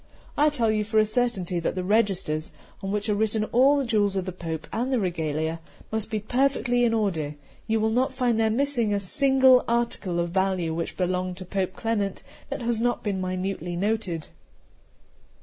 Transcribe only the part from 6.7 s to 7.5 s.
in order;